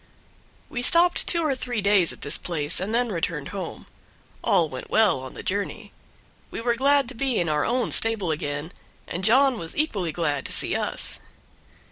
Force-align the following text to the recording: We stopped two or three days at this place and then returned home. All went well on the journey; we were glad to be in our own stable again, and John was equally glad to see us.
We 0.67 0.81
stopped 0.81 1.27
two 1.27 1.45
or 1.45 1.53
three 1.53 1.79
days 1.79 2.11
at 2.11 2.21
this 2.21 2.39
place 2.39 2.79
and 2.79 2.91
then 2.91 3.11
returned 3.11 3.49
home. 3.49 3.85
All 4.43 4.67
went 4.67 4.89
well 4.89 5.19
on 5.19 5.35
the 5.35 5.43
journey; 5.43 5.91
we 6.49 6.59
were 6.59 6.73
glad 6.75 7.07
to 7.09 7.13
be 7.13 7.37
in 7.39 7.47
our 7.47 7.63
own 7.65 7.91
stable 7.91 8.31
again, 8.31 8.71
and 9.07 9.23
John 9.23 9.59
was 9.59 9.77
equally 9.77 10.11
glad 10.11 10.43
to 10.47 10.51
see 10.51 10.75
us. 10.75 11.19